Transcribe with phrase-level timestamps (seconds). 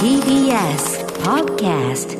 [0.00, 2.18] TBS Podcast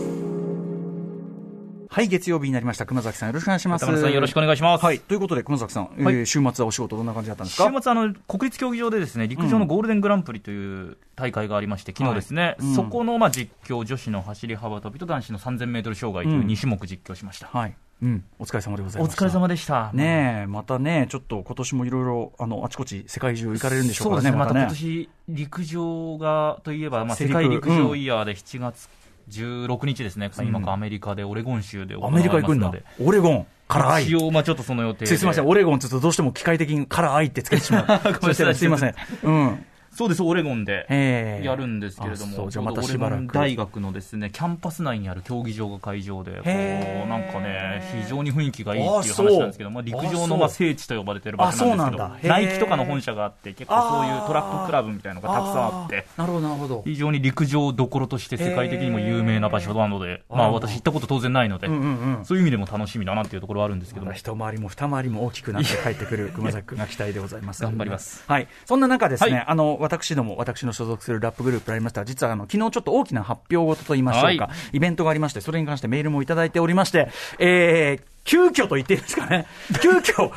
[1.93, 2.87] はい、月曜日になりました。
[2.87, 3.85] 熊崎さん、よろしくお願いします。
[3.85, 7.69] よろしくお願いしますはい、ということで、熊崎さん、えーはい週末はお仕事どんな感じだったんですか？
[7.73, 17.49] 週末あの、国立競技場でですね陸上のゴールデングランプリという大会がありまして、昨日ですね、はいうんそこのまあ実況、女子の走り幅跳びと男子の3000メートル障害といううん2種目実況しました。
[17.49, 17.75] はい。
[18.03, 19.23] うん、お疲れ様でございおました。
[19.23, 19.91] 疲れ様でした。
[19.93, 28.89] ねえ、またね、ちょっと今年もいろいろ、あの、あちこち世界中行かれるんでしょうからね、そうですね、またね今年、陸上がといえば、まあ、世界陸上イヤーで7月
[29.29, 32.73] 16日ですね、今からアメリカでオレゴン州で行われアメリカ行くんだ。
[33.01, 34.05] オレゴンから愛。
[34.05, 35.17] 一応、まあちょっとその予定で。
[35.17, 37.85] すいません、オレゴンって言うとどうしても機械的にから愛ってつけてしまう。
[38.35, 38.95] すいません。
[39.23, 39.65] うん。
[39.93, 40.87] そうです、オレゴンで。
[40.89, 56.07] ええやるんですけれども、じゃあまたオレゴン大学のですねキャンパス内にある競技場が会場で、こうなんかね、非常に雰囲気がいいっていう話なんですけど、まあ、陸上のまあ聖地と呼ばれてる場所なんですけどナイキとかの本社があって、結構そういうトラッククラブみたいなのがたくさんあって。
[56.17, 56.83] なるほど、なるほど。
[56.85, 62.25] 非常に陸上どころとして世界的にも有名な場所なので、まあ私行ったこと当然ないので、うんうんうん。
[62.25, 67.63] そういう意味でも楽しみだなっていうところはあるんですけども、一回りも二回りも大きくなって帰ってくる熊崎君が期待でございます。
[67.65, 68.25] 頑張ります。
[68.27, 68.49] はい。
[68.65, 72.05] そんな中ですね、はいあの、私ども、私の所属するラップグループありました。
[72.05, 74.37] 実は、あの、昨日ちょっと大きな発表事と言いましょうか、はい
[74.73, 79.47] イベントがありまして、それに関してメールもいただいておりまして、えー、急遽と言っていいですかね。
[79.83, 80.31] 急遽、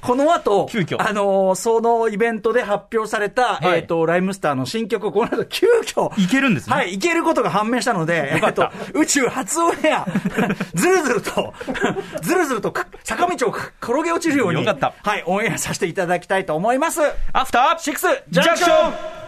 [0.00, 0.96] この後、急遽。
[1.00, 3.80] あのーそのイベントで発表された、はい。
[3.80, 6.76] えっ、と、ライムスターの新曲をこの後急遽、いけるんですね。
[6.76, 10.06] はい、いけることが判明したので、えっと、宇宙初オンエア、
[10.74, 11.54] ずるずると、
[12.22, 14.94] ずるずるとか坂道をか転げ落ちるように、よかった。
[15.02, 17.00] はい、オンエアさせていただきたいと思います。
[17.32, 19.25] アフターシックスジャンクション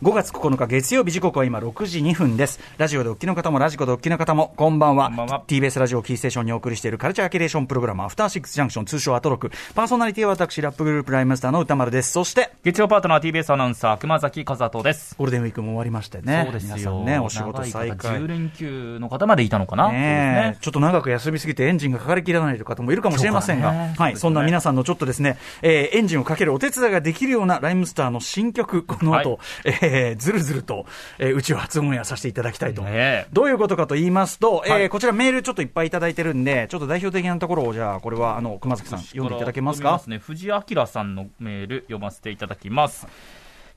[0.00, 2.60] 5月9日月曜日時刻は今6時2分です。
[2.78, 5.08] ラジオでお聞きの方もラジコでお聞きの方もこんばんは。
[5.08, 9.50] こんばんは TBS ラジオキーステーションにお送りしているカルチャーキュレーションプログラムアフターシックスジャンクション通称アトロク。
[9.74, 12.12] パーソナリティは私ラップグループライムスターの歌丸です。
[12.12, 15.16] そして、月曜パートナー TBS アナウンサー熊崎和人です。
[15.18, 16.42] ゴールデンウィークも終わりましてね。
[16.44, 16.76] そうですよ。
[16.76, 18.26] 皆さんね、お仕事再開10。
[18.28, 29.87] 連休の方までいたのかな、ねねちょっと長く休みすぎてエンジンがかかりきらないという方もいるかもしれませんが、ねはい、そんな皆さんのちょっとですね、えーエンジンをかけるお手伝いができるようなライムスターの新曲、この後、はいえー
[30.18, 30.86] ずるずると、
[31.18, 32.82] えー宇宙初オンエアさせていただきたいと。
[32.82, 40.00] ねえどういうことかと言いますと、えーはいこちらメールちょっといっぱいいただいてるんで、ちょっと代表的なところを、じゃあ、これは、あの、熊崎さん、読んでいただけますか？
[40.06, 43.06] ね、藤井明さんのメール読ませていただきます。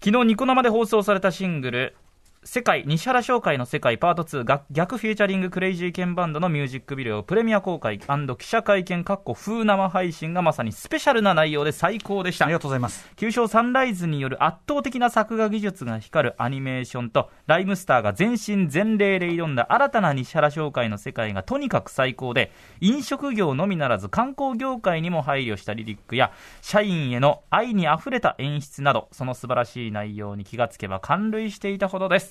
[0.03, 1.95] 昨日ニコ生で放送されたシングル、
[2.43, 8.07] 世界、西原商会の世界パート2が逆フューチャリングクレイジーケンバンドのミュージックビデオプレミア公開記
[8.47, 12.53] 者会見かっこ風生配信がまさにスペシャルな内容で最高でしたあり。
[12.53, 13.07] がとうございます。
[13.15, 26.31] 旧称サンライズによる圧倒的な作画技術が光るアニメーションとライムスターが全身全霊で挑んだ新たな西原商会の世界がとにかく最高で飲食業のみならず観光業界にも配慮したリリックや
[26.63, 32.30] 社員への愛にあふれた演出などその素晴らしい内容に気がつけば感涙していたほどです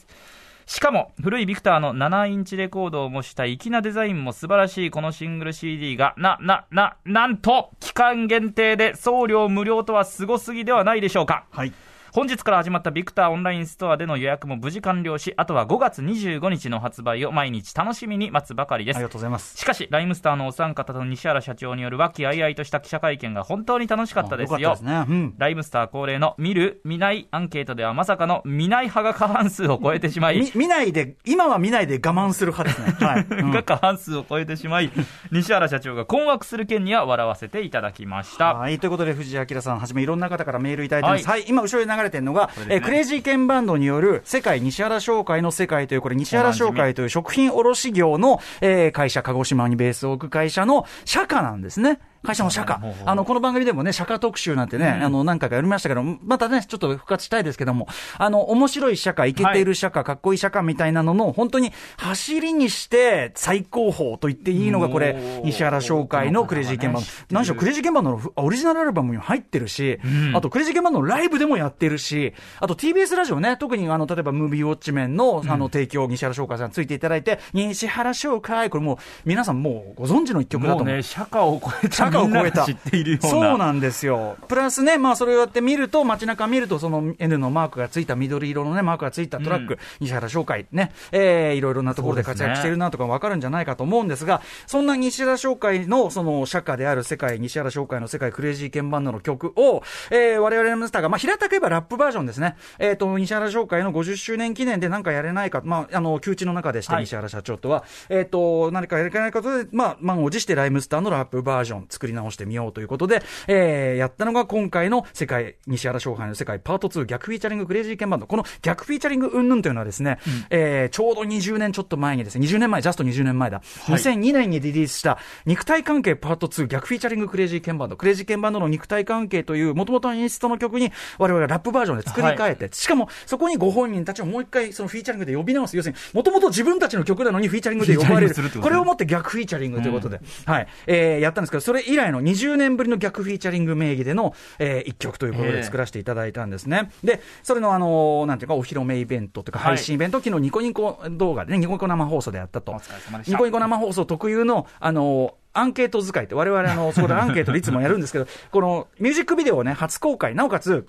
[0.66, 11.44] しかも古いビクターの7インチレコードを模した粋なデザインも素晴らしいこのシングル CD がな、な、な、なんと期間限定で送料無料とはすごすぎではないでしょうか。
[11.50, 11.72] はい。
[12.12, 19.08] 本日から始まったビクターオンラインストアでの予約も無事完了し、あとは5月25日の発売を毎日楽しみに待つばかりですありが。
[19.08, 19.56] とうございます。
[19.56, 24.70] しかし、ライムスターのお三方と西原社長による和気あいあいとした記者会見が本当に楽しかったですよ。
[24.70, 25.04] ですね。
[25.08, 25.34] うん。
[25.38, 33.06] ライムスター恒例の見る、見ないアンケートではまさかの見ない派が過半数を超えてしまい、み見ないで、今は見ないで我慢する派ですね。
[33.06, 33.26] はい。
[33.44, 34.90] うんが過半数を超えてしまい、
[35.30, 38.54] 西原社長が困惑する件には笑わせていただきました。
[38.54, 41.28] はい、ということで、藤井明さんはじめいろんな方からメールいただいてます。
[41.28, 52.00] はい、今後ろに流れてるのが、ねえークレイジーケンバンドによる世界西原商会の世界という、これ西原商会という食品卸業の、えー会社、鹿児島にベースを置く会社の社歌なんですね。
[52.22, 52.80] 会社の社歌。
[53.06, 57.88] あの、この番組でもね、社歌特集なんてね、あの、何回かやりましたけど、またね、ちょっと復活したいですけども、
[58.18, 67.08] あの、面白い社歌、イケている社歌、かっこいい社歌みたいなのの、本当に走りにして最高峰と言っていいのが、これ西原商会のクレイジーケンバンド。
[67.30, 69.98] 何しろクレイジーケンバンドのオリジナルアルバムにも入ってるし、
[70.34, 80.86] あとクレイジーケンバンドのライブでもやってるし、あと TBS ラジオね、特にあの、例えばムービーウォッチメンのあの提供、西原商会さんついていただいて、西原商会、これもう皆さんもうご存知の一曲だと思う。
[80.86, 82.64] もうね、社会を超えた社会を超えた。
[82.64, 83.30] 知っているような。
[83.30, 84.36] そうなんですよ。
[84.48, 102.56] プラスね、まあそれをやって見ると、街中見ると、その N のマークがついた緑色のね、マークがついたトラック、うん西原商会ね、えー、いろいろなところで活躍してるなとかわかるんじゃないかと思うんですが、そんな西原商会のその社歌である世界、西原商会の世界クレイジーケンバンドの曲を、えー、我々ライムスターが、まあ平たく言えばラップバージョンですね。
[102.78, 118.26] えっ、と、西原商会の50周年記念で何かやれないか、まあ、あの、旧知の仲でして、はい西原社長とは、えっ、と、何かやれないかとで、まあ、満を持してライムスターのラップバージョン作作り直してみようということで、えー、やったのが今回の世界、西原商会の世界パート2逆フィーチャリングクレイジーケンバンド。
[118.26, 123.58] この逆フィーチャリング云々というのはですね、うん、えー、ちょうど20年ちょっと前にですね、20年前、ジャスト20年前だ。
[123.58, 127.96] はい、2002年にリリースした肉体関係パート2逆フィーチャリングクレイジーケンバンド。
[127.96, 135.76] クレイジーケンバンドの肉体関係という、もともとのインストの曲に我々がラップバージョンで作り変えて、はい、しかもそこにご本人たちをもう一回そのフィーチャリングで呼び直す。
[135.76, 138.34] 要するに、もともと自分たちの曲なのにフィーチャリングで呼ばれる。
[138.60, 146.90] これをもって逆フィーチャリングということで、うん、はい、えー、やったんですけど、それ以来の20年ぶりの逆フィーチャリング名義での、えー、一曲ということで作らせていただいたんですね。
[147.02, 152.80] で、それのあのー、なんていうか、お披露目イベントというか、配信イベント、はい、昨日ニコニコ動画でね、ニコニコ生放送でやったと。
[153.26, 160.86] ニコニコ生放送特有の、あのーアンケート使いって、我々あの、そこでアンケートでいつもやるんですけど、 このミュージックビデオをね、初公開、なおかつ、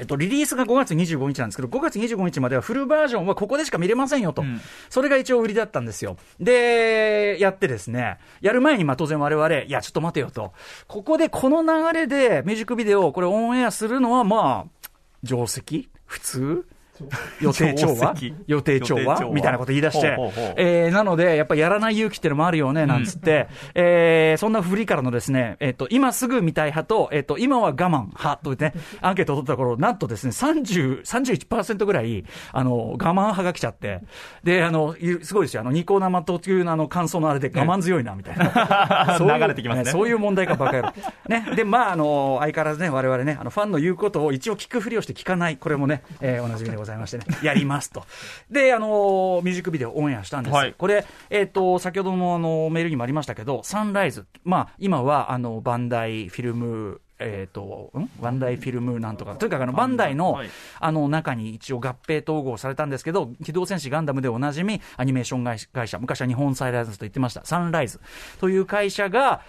[0.00, 4.40] えっと、リリースが5月25日なんですけど、5月25日まではフルバージョンはここでしか見れませんよと。
[4.40, 4.58] うん、
[4.88, 6.16] それが一応売りだったんですよ。
[6.40, 10.54] で、やってですね、やる前にまあ当然我々、いや、ちょっと待てよと。
[10.88, 14.88] ここでこの流れでミュージックビデオをこれオンエアするのはまあ、
[15.22, 15.90] 定石？
[16.06, 16.66] 普通？
[17.40, 18.14] 予定調和？
[18.46, 19.20] 予定調和？
[19.30, 20.16] みたいなこと言い出して、
[20.56, 34.00] えー、なので、やっぱやらない勇気っていうのもあるよね、なんつって、うん、えー、そんな振りからのですね、えっ、ー、と、今すぐ見たい派と、えっ、ー、と、今は我慢派とね、アンケートを取った頃、なんとですね、30、31%ぐらい、あの、我慢派が来ちゃって、
[34.44, 39.16] で、あの、すごいですよ、あの、ニコ生というあの、感想のあれで我慢強いな、みたいな。
[39.18, 40.92] そう流れてきますね、ね、そういう問題かバカ野郎。
[41.28, 41.46] ね。
[41.56, 48.04] で、まあ、あの、相変わらずね、我々ね、あの、ファンの言うことを一応聞くふりをして聞かない、これもね、えー、おなじみでございましてね、 やりますと。
[48.50, 50.54] で、あのミュージックビデオオンエアしたんです。
[50.54, 58.08] はい、これ、えっ、ー、と、先ほどのあのメールにもありましたけど、サンライズ、まあ、今は、あの、バンダイフィルム、えっ、ー、と、ん？
[58.20, 60.50] バンダイフィルムなんとか、とにかくあの、バンダイの、はい、
[60.80, 68.00] あの、中に一応合併統合されたんですけど、機動戦士ガンダムでおなじみ、アニメーション会社、昔は日本サイライズと言ってました、サンライズ
[68.40, 69.42] という会社が、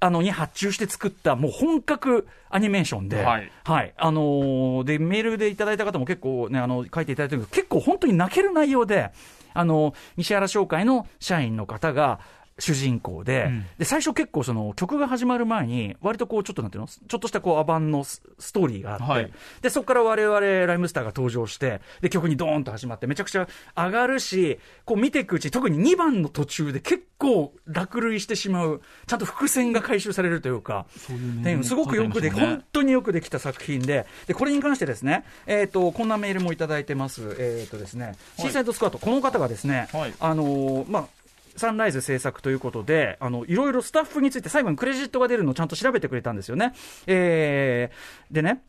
[0.00, 3.52] あの、に発注して作った、もう本格アニメーションで、はい。
[3.64, 9.10] はい、あのー、で、メールでいただいた方も結構ね、あの、書いていただいてるけど、結構本当に泣ける内容で、
[9.52, 12.20] あの、西原商会の社員の方が、
[12.60, 16.86] 主人公で、うん、で、最初結構その曲が始まる前に、割とこう、ちょっとなんていうの？
[16.86, 18.20] ちょっとしたこう、アバンのス
[18.52, 37.22] トーリーがあって、はい、で、そこから我々、ライムスターが登場して、で、曲にドーンと始まって、めちゃくちゃ上がるし、こう見ていくうち、特に2番の途中で結構落類してしまう、ちゃんと伏線が回収されるというか、そういうね、すごくよくで、ね、本当によくできた作品で、で、これに関してですね、えっ、ー、と、こんなメールもいただいてます。
[37.38, 41.19] えっ、ー、とですね、シーサイドスクワット、この方がですね、はい、あのー、まあ、
[41.60, 46.72] サンライズ制作ということで、あの、いろいろスタッフについて最後にクレジットが出るのをちゃんと調べてくれたんですよね。
[47.06, 48.62] えー、でね、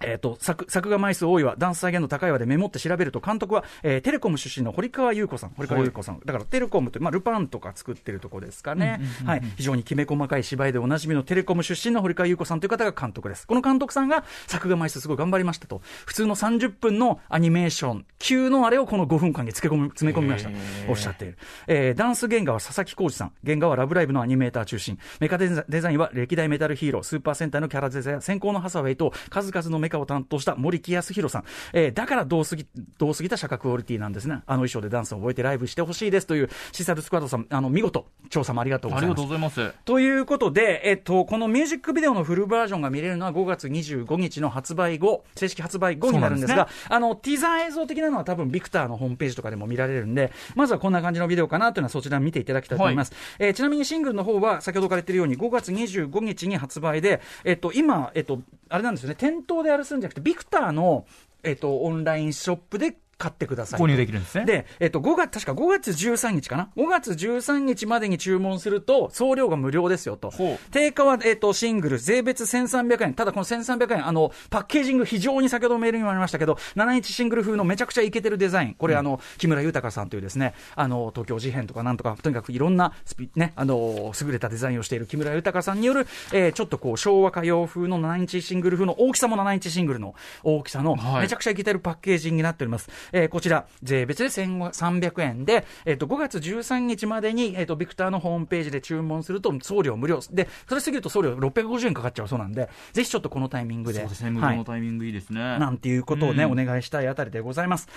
[0.00, 5.50] えっ、ー、と、作、作画枚数多いわ、ダンス再現の高いわでメモって調べると、監督は、えー、テレコム出身の堀川優子さん。
[5.56, 6.20] 堀川優子さん。
[6.24, 9.00] だから、テレコムって、まあ、ルパンとか作ってるとこですかね。
[9.24, 9.42] はい。
[9.56, 13.46] 非常にきめ細かい芝居でおなじみのテレコム出身の堀川優子さんという方が監督です。
[13.46, 15.80] この監督さんが作画枚数すごい頑張りましたと。
[16.04, 20.50] 普通の30分のアニメーション級のあれをこの5分間に詰め込み、詰め込みました。
[20.88, 21.38] おっしゃっている。
[21.66, 23.32] えー、ダンス原画は佐々木浩二さん。
[23.44, 24.98] 原画はラブライブのアニメーター中心。
[25.20, 32.66] メカデザインは歴代メタルヒーロー、スーパー戦隊のキャラデザイン、先行のハサウェイと数々のメカを担当した森木康弘さん、えー、だからどうすぎ、
[32.98, 34.42] どうすぎた社会クオリティなんですね。
[34.46, 39.20] あの衣装でダンスを覚えてライブしてほしいですという、シサルスクワッドさん、あの、見事、調査もありがとうございます。
[39.20, 39.84] ありがとうございます。
[39.84, 53.12] ということで、えっと、このミュージックビデオのフルバージョンが見れるのは5月25日の発売後、正式発売後になるんですが、すね、あの、ティザー映像的なのは多分ビクターのホームページとかでも見られるんで、まずはこんな感じのビデオかなというのはそちら見ていただきたいと思います。
[53.38, 61.06] はい、えー、ちなみにシングルの方は、先ほどから言ってるように5月25日に発売で、えっと、今、えっと、あれなんですよね、店頭でルするんじゃなくて、ビクターの、
[61.42, 63.80] えっと、オンラインショップで買ってください。
[63.80, 64.44] 購入できるんですね。
[64.44, 70.32] で、えっと、5月、確か5月13日かな ?5 月13日までに注文すると、送料が無料ですよと。
[70.70, 73.14] 定価は、えっと、シングル、税別1300円。
[73.14, 78.74] ただこの1300円、あの、パッケージング非常に先ほどメールにもありましたけど、7インチシングル風のめちゃくちゃイケてるデザイン。
[78.74, 92.90] これ、うん、あの、木村豊さんというですね、あの、東京事変とかなんとか、とにかくいろんなスピ、ね、あの、優れたデザインをしている木村豊さんによる、えー、ちょっとこう、昭和歌謡風の7インチシングル風の大きさも7インチシングルの大きさの、めちゃくちゃイケてるパッケージングになっております。
[93.12, 100.20] えー、こちら、税別で1300円で、えっと、5月13日までに、えっと、ビクターのホームページで注文すると送料無料。
[100.30, 104.00] で、それ過ぎると送料650円かかっちゃうそうなんで、ぜひちょっとこのタイミングで。
[104.00, 105.40] そうですね、無料のタイミングいいですね。
[105.40, 107.88] はい、なんていうことをね、うん、お願いしたいあたりでございます。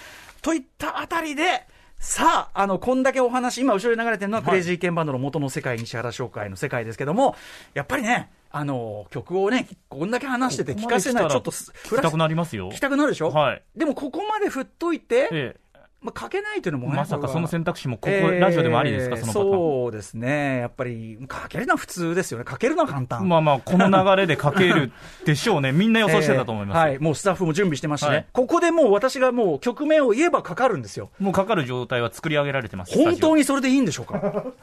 [0.41, 1.67] といったあたりで、
[1.99, 7.35] さあ、あの、こんだけお話、今後ろに流れてるのは、クレイジーケンバンドの元の世界、西原商会の世界ですけども、
[7.73, 12.69] やっぱりね、あの、曲をね、こんだけ話してて聞かせない、ちょっと、聞きたくなりますよ。
[12.69, 13.31] 聞きたくなるでしょ？
[13.31, 13.63] はい。
[13.75, 15.68] でも、ここまで振っといて、ええ
[16.01, 19.33] まあ、書けないというのもね、まさかその選択肢もここ、えーラジオでもありですか、その。
[19.33, 23.27] そうですね、やっぱり書けるのは普通ですよね、書けるのは簡単。
[23.27, 24.91] まあまあ、この流れで書ける
[25.25, 25.71] でしょうね。
[25.73, 26.77] みんな予想してたと思います。
[26.77, 31.09] えーはい、もうスタッフも準備してますしね、はいここでもう私がもう曲名を言えばかかるんですよ。
[31.19, 32.95] もうかかる状態は作り上げられてます。
[32.95, 34.19] 本当ににそれでいいんでしょうか？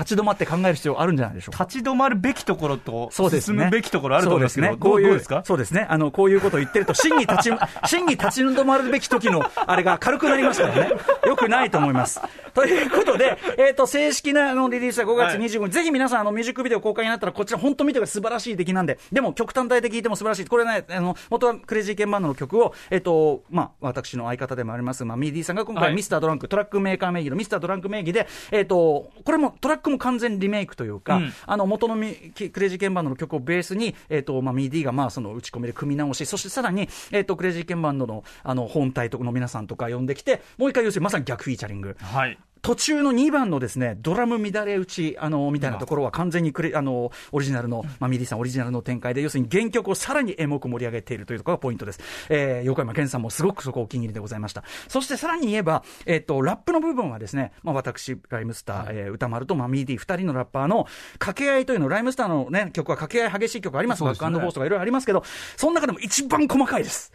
[0.00, 1.64] 立ち止まって考える必要あるんじゃないでしょうか。
[1.64, 3.58] 立ち止まるべきところと、そうですね。
[3.58, 4.76] 進むべきところあると思いますけど、ね。
[4.78, 5.42] こういう、どうですか？
[5.44, 5.86] そうですね。
[5.90, 7.50] あの、こういうことを言ってると、真に立ち、
[7.86, 10.90] 真に立ち止まるべき時の、あれが軽くなりますからね。
[11.26, 12.20] よくないと思います。
[12.54, 18.14] ということで、えっ、と、正式なあのリリースは5月25日、ぜひ皆さん、あの、ミュージックビデオ公開になったら、こちら本当見てください。
[18.14, 18.98] 素晴らしい出来なんで。
[19.12, 20.46] でも、曲単体で聴いても素晴らしい。
[20.46, 41.96] これね、あの、元はクレイジーケンバンドの曲を、えっ、と、まあ、私の相方でもあります、まあ、ミーディーさんが今回、はいミスタードランク、トラックメーカー名義のミスタードランク名義で、えっ、と、これも、トラックも完全リメイクというか、うんあの、元のミキクレイジーケンバンドの曲をベースに、えっ、と、まあ、マミー Dが、まあ、その、打ち込みで組み直し、そしてさらに、えっ、と、クレイジーケンバンドの、あの、本体とかの皆さんとか呼んできて、もう一回要するにまさに逆フィーチャリング。
[42.00, 42.38] はい。
[42.62, 52.00] 途中の2番のですね、ドラム乱れ打ち、あの、みたいなところは完全にクレ、あの、オリジナルの、まあ、マミーDさんオリジナルの展開で、要するに原曲をさらにエモく盛り上げているというところがポイントです。
[52.28, 54.64] えー、横山剣さんもすごくそこお気に入りでございました。
[54.88, 64.02] そしてさらに言えば、えっ、と、ラップの部分はですね、まあ、私、ライムスター、えー宇多丸と、まあ、マミーD二人のラッパーの掛け合いというの、ライムスターのね、曲は掛け合い激しい曲あります。
[64.02, 65.22] バッそうですねクフォースとかいろいろありますけど、
[65.56, 67.12] その中でも一番細かいです。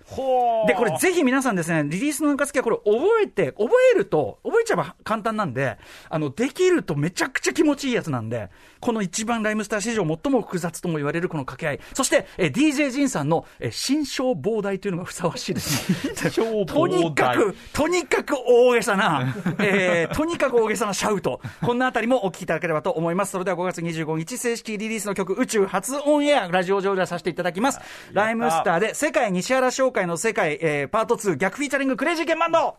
[0.67, 5.77] で、これぜひ皆さんですね、リリースの暁はこれ覚えて、覚えると、覚えちゃえば簡単なんで、
[6.09, 8.49] あの、できるとめちゃくちゃ気持ちいいやつなんで、
[8.79, 11.79] この一番ライムスター史上最も複雑とも言われるこの掛け合い。
[11.93, 16.31] そして、え DJ ジンさんの、え心象膨大というのがふさわしいですね。
[16.31, 21.41] 超 とにかく、とにかく大げさな、えーとにかく大げさなシャウト。
[21.61, 23.31] こんなあたりもお聞きいただければと思います。
[23.31, 27.79] それでは5月25日正式リリースの曲、宇宙初オンエア、ラジオ上ではさせていただきます。
[28.13, 32.77] ライムスターで、世界西原商会の世界、えーパート2逆フィーチャリングクレイジーケンバンド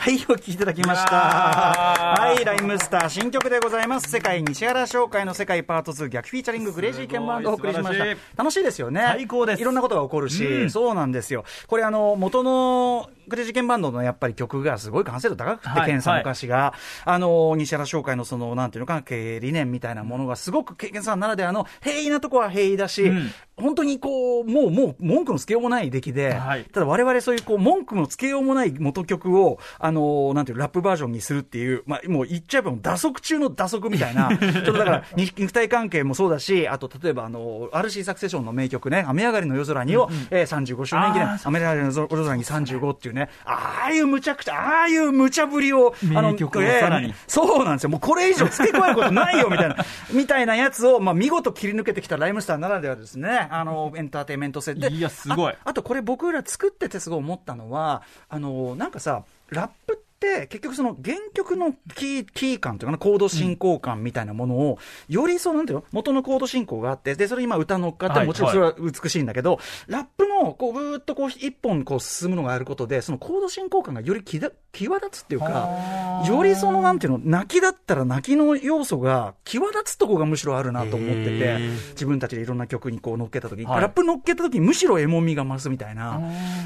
[0.00, 1.14] はい、お聴きいただきました。
[1.14, 4.08] はい、ライムスター新曲でございます。
[4.08, 8.16] 世界西原商会の世界パート2逆フィーチャリングクレイジーケンバンドをお送りしましたしい。
[8.34, 9.02] 楽しいですよね。
[9.02, 11.44] 最高ですいろんなことが起こるし、うんそうなんですよ。
[11.66, 16.72] これあの、元のクレイジーケンバンドのやっぱり曲がすごい完成度高くて、はい剣さんの歌詞が、
[17.04, 23.30] あの、西原商会のその、なんていうのかな、経営理念みたいなものがすごく、剣さんならではの平易なとこは平易だし、うん
[23.60, 41.28] 本当にこう、もう、もう、文句のつけようもない出来で、はいただ我々そういうこう、文句のつけようもない元曲を、あの、なんていう、ラップバージョンにするっていう、まあ、もう言っちゃえば、打足中の打足みたいな、 ちょっとだから、に肉体関係もそうだし、あと、例えば、あの、RC サクセションの名曲ね、雨上がりの夜空にを、えー35周年記念。
[41.28, 47.14] あー、雨上がりの夜空に35っていうね、ああいう無茶苦茶、ああいう無茶ぶりを、あの名曲をえーさらに。
[47.26, 47.90] そうなんですよ。
[47.90, 49.76] もうこれ以上付け加えることないよ、みたいな、
[50.12, 54.90] みたいなやつを、まあ、見事切り抜けてきたライムスターならではですね、あの、エンターテインメント性で。
[54.92, 55.52] いやすごい。
[55.64, 64.78] ああとこれ僕ら作っててすごい思ったのは、あの、なんかさ、ラップって結局その原曲のキー、キー感というかな、コード進行感みたいなものを、
[65.08, 81.58] よりそうなんていうの元のコード進行があって、で、それ今歌乗っかって、もちろんそれは美しいんだけど、ラップの、こう、ぐーっとこう、一本こう進むのがあることで、そのコード進行感がより際際立つっていうかよりその、なんていうの、泣きだったら泣きの要素が際立つとこがむしろあるなと思ってて
[81.92, 86.20] 自分たちでいろんな曲にこう乗っけた時に、はいラップ乗っけた時にむしろエモみが増すみたいな、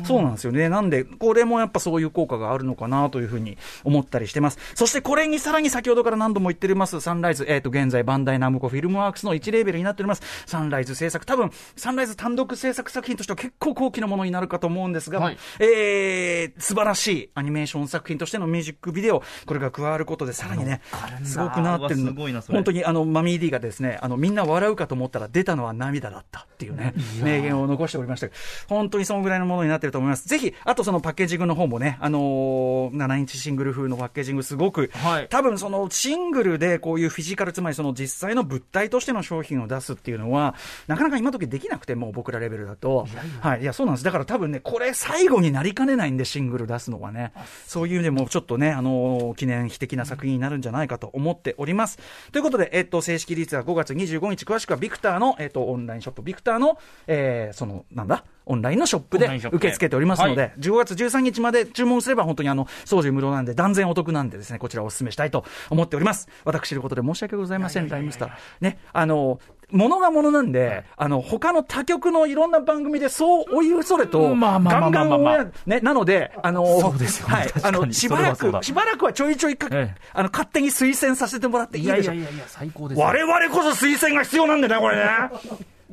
[0.05, 0.69] そうなんですよね。
[0.69, 4.59] なんで、これもやっぱそういう効果があるのかなというふうに思ったりしてます。
[4.75, 11.25] そしてこれにさらに先ほどから何度も言っております、サンライズ、えっ、と、現在、バンダイナムコフィルムワークスの1レーベルになっております、サンライズ制作。
[11.25, 15.39] 多分、サンライズ単独制作作品としては結構高貴なものになるかと思うんですが、はい。
[15.61, 20.83] えー、素晴らしいアニメーション作品としてのミュージックビデオ、これが加わることでさらにね
[21.23, 22.59] すごくなってるうわすごいなそれ。
[22.59, 28.29] 本当にあの、マミー D がですね、あの、みんな笑うかと思ったら出たのは涙だったっていうね、名言を残しておりました。
[28.69, 30.29] 本当にそのぐらいのものになってると思います。
[30.29, 35.29] ぜひ、あとそのパッケージングの方もね、あのー7インチシングル風のパッケージングすごく、はい。
[35.29, 40.55] 多分そのシングルでこういうフィジカル、つまりその実際の物体としての商品を出すっていうのは、
[40.87, 43.07] なかなか今時できなくて、もう僕らレベルだと。
[43.41, 43.54] はい。
[43.57, 44.05] いや、そうなんです。
[44.05, 47.33] だから多分ね、これ最後になりかねないんで、シングル出すのはね。
[47.67, 51.99] そういう意味でもちょっとね、あのー記念碑的な作品になるんじゃないかと思っております。
[52.33, 58.25] ということで、えっと、正式リリースは5月25日、詳しくはビクターの、えっと、オンラインショップ、ビクターの、えー、その、なんだ？
[58.47, 66.29] オンラインのショップで受け付けておりますので、は15月13日まで注文すれば本当にあの、送料無料なんで断然お得なんでですね、こちらをお勧めしたいと思っております。
[66.45, 68.31] 私のことで申し訳ございません、ライムスター。
[68.61, 69.41] ね、あの、
[69.75, 77.35] ものがものなんで、あの、他の他局のいろんな番組でそうおいうそれと、ガンガンね、なので、あの、そうですよね。
[77.35, 80.01] はい、あの、しばらく、しばらくはちょいちょいか、ええ。
[80.13, 83.05] あの、勝手に推薦させてもらっていいでしょういやいやいや、最高ですよ。
[83.05, 85.05] 我々こそ推薦が必要なんでね、これね。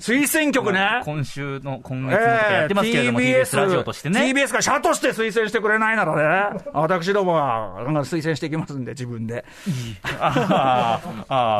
[0.02, 1.02] 推薦曲ね。
[1.06, 4.22] 今週の、今月のやってますけれども、TBS ラジオとしてね。
[4.22, 9.46] TBS が社として推薦してくれないならね、私どもは推薦していきますんで、自分で。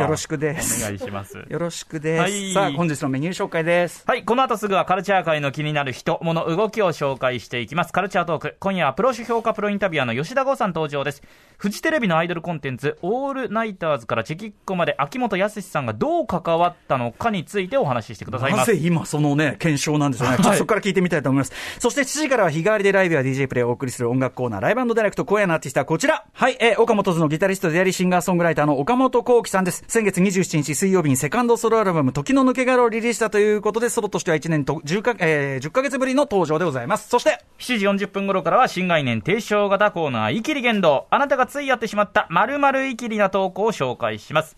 [0.02, 0.84] よろしくです。
[0.84, 1.38] お願いします。
[1.48, 2.22] よろしくです。
[2.22, 4.04] はいさあ、本日のメニュー紹介です。
[4.08, 7.94] はい、この後すぐはカルチャー界の気になる人、物、動きを紹介していきます。
[7.94, 8.56] カルチャートーク。
[8.60, 11.22] 今夜はプロ主評価プロインタビュアーの吉田剛さん登場です。
[11.58, 18.58] フジテレビのアイドルコンテンツ、オールナイターズからチェキッコまで秋元康さんがどう関わったのかについてお話ししてくださいます。
[18.58, 20.38] なぜ今そのね、検証なんですよね。
[20.38, 21.54] ちょっとそこから聞いてみたいと思います。
[21.80, 26.26] そして7時からは日替わりでライブや DJ プレイをお送りする音楽コーナー、ライブダイレクト、今夜のアーティストはこちら。
[26.34, 29.84] はい、えー岡本図のギタリストであり、シンガーソングライターの岡本幸輝さんです。
[29.88, 37.10] 先月27日水曜日にセカンドソロアルバム、時の抜け殻をリリースしたということで、ソロとしては1年と10か、えー10ヶ月ぶりの登場でございます。
[37.10, 41.08] そして、7時40分頃からは新概念提唱型コーナー、イキリ言動。
[41.10, 44.56] あなたがついやってしまった〇〇イキリな投稿を紹介します。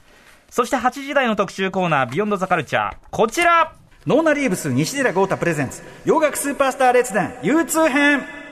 [0.53, 2.95] そして8時台の特集コーナー、ビヨンドザカルチャー。
[3.09, 3.73] こちら。
[4.05, 5.81] ノーナリーブス西寺郷太プレゼンツ。
[6.05, 8.42] 洋楽スーパースター列伝 U2 編。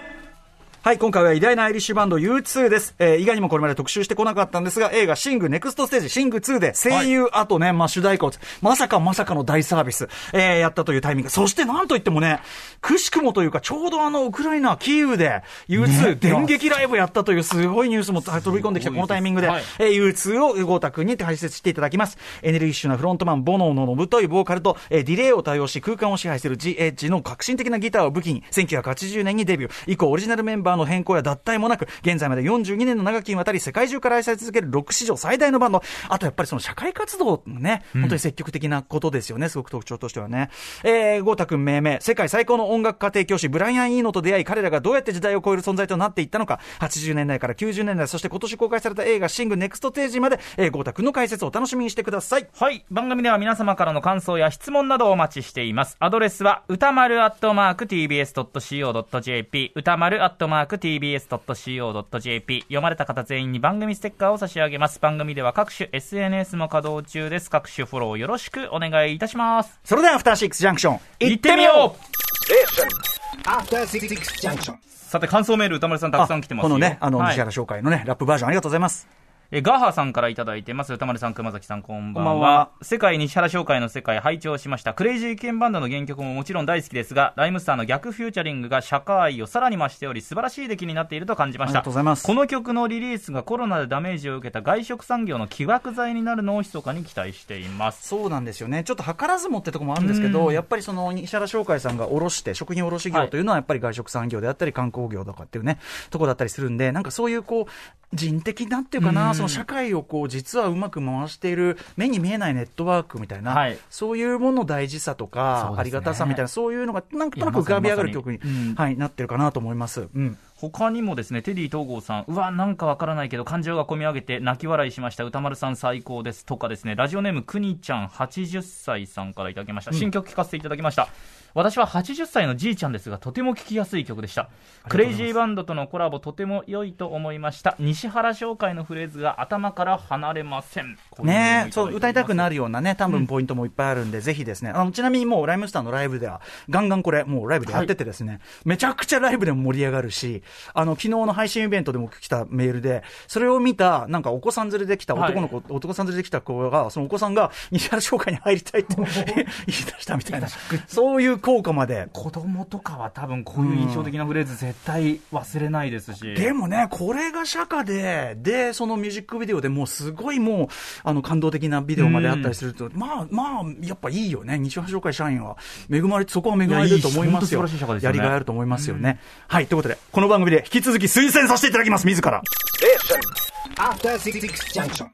[0.83, 2.95] はい、今回は偉大なアイリッシュバンド U2 です。
[2.97, 8.31] えー、意外にもこれまで特集してこなかったんですが、映画シングネクストステージシング2で声優、あとね、まあ主題歌を、
[8.63, 11.29] まさかまさかの大サービス、えー、やったというタイミング。
[11.29, 12.39] そしてなんといってもね、
[12.81, 22.17] くしくもというか、ちょうどあの、ウクライナ、キーウで U2 電撃ライブやったというすごいニュースも飛び込んできたこのタイミングで、はいえー U2 を郷太君に解説していただきます。
[22.41, 29.71] エネルギッシュなフロントマン、ボノーののぶといボーカルと、えーディレイを多用し空間を支配する G エッジの革新的なギターを武器に、1980年にデビュー。
[29.85, 35.81] 以降、オリジナルメンバーの変更や脱退もなく、現在まで42年の長きにわたり世界中から愛され続けるロック史上最大のバンド。
[36.09, 40.49] あとやっぱりその社会活動のね、本当に積極的なことですよね、すごく特徴としてはね。
[40.83, 52.47] えー、ゴータ君命名、世界最高の音楽家庭教師、ブライアン・イーノと出会い、彼らがどうやって時代を超える存在となっていったのか、80年代から90年代、そして今年公開された映画、シングネクストテージまで、えー、ゴータ君の解説をお楽しみにしてください。
[52.57, 52.85] はい。
[52.91, 55.97] 番組では皆様からの感想や質問などをお待ちしています。
[55.99, 64.99] アドレスは、歌丸アットマーク tbs.co.jp、歌丸アットマーク tbs.co.jp、読まれた方全員に番組ステッカーを差し上げます。
[64.99, 67.49] 番組では各種 SNS も稼働中です。
[67.49, 69.79] 各種フォローよろしくお願いいたします。
[69.83, 74.07] それでは、アフターシックスジャンクション、行ってみよう After Six
[74.41, 74.75] Junction.
[74.85, 76.69] さて、感想メール歌丸さんたくさん来てますよ。
[76.69, 79.07] このね、あの、はい西原紹介のね、ラップバージョンありがとうございます。
[79.53, 80.93] えガーハーさんからいただいてます。
[80.93, 82.31] 歌丸さん、熊崎さん、こんばんは。
[82.31, 84.93] こんばんは世界西原商会の世界、拝聴しました。
[84.93, 91.79] クレイジーケンバンドの原曲ももちろん大好きですが、ライムスターの逆フューチャリングが社会をさらに増しており、素晴らしい出来になっていると感じました。
[91.79, 98.07] ありがとうございますこの曲のリリースがコロナでダメージを受けた外食産業の起爆剤になるのを密かに期待しています。
[98.07, 105.77] そうなんですよね、ちょっと図らずもってところもあるんですけど、やっぱりその西原商会さんが卸して、食品卸業というのは、やっぱり外食産業であったり、観光業とかっていうね、
[106.09, 107.71] とこだったりするんで、なんかそういうこう、
[108.13, 113.77] 人的なっていうかな、その社会をこう、実はうまく回している、目に見えないネットワークみたいな、はい。
[113.89, 115.77] そういうものの大事さとか、ね。
[115.79, 118.39] ありがたさみたいな、そういうのが、なんとなく浮かび上がる曲に、
[118.75, 120.07] はい、なってるかなと思います。
[120.13, 120.37] うん
[120.69, 129.93] 他にもですね、テディ東郷さん、うわ、なんかわからないけど、感情が込み上げて泣き笑いしました、歌丸さん最高ですとかですね、ラジオネームくにちゃん80歳さんからいただきました。
[129.93, 131.07] 新曲聴かせていただきました。
[131.53, 134.49] 私は80歳のじいちゃんですが、とても聴きやすい曲でした。
[134.87, 137.75] クレイジーバンドとのコラボ、とても良いと思いました。
[137.79, 140.97] 西原商会のフレーズが頭から離れません。
[141.23, 142.51] ねそう、歌いたくなる。
[142.51, 160.47] るようなね、多分ポイントもいっぱいあるんで、ぜひですね、あの、ちなみにもうライムスターのライブでは、ガンガンこれ、もうライブでやっててですね、めちゃくちゃライブでも盛り上がるし、あの、昨日の配信イベントでも来たメールで、それを見た、なんかお子さん連れで来た男の子、男さん連れで来た子が、そのお子さんが西原商会に入りたいって 言い出したみたいな、
[160.87, 162.07] そういう効果まで。
[162.13, 166.33] 子供とかは多分こういう印象的なフレーズ絶対忘れないですし。
[166.33, 170.67] でもね、これが釈迦で、で、そのミュージックビデオでもうすごいもう、
[171.03, 174.59] あの、感動的なビデオまであったりすると、まあまあ、やっぱいいよね。
[174.59, 175.57] 西原商会社員は。
[175.91, 177.65] 恵まれて、そこは恵まれてると思いますよ。
[177.65, 179.19] いやいやりがいあると思いますよね。
[179.47, 182.41] はい、ということで、この番組で引き続き推薦させていただきます、自ら。